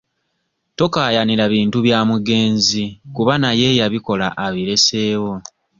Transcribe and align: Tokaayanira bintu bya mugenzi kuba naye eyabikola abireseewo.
Tokaayanira 0.77 1.43
bintu 1.53 1.77
bya 1.85 1.99
mugenzi 2.09 2.83
kuba 3.15 3.33
naye 3.43 3.63
eyabikola 3.71 4.27
abireseewo. 4.45 5.33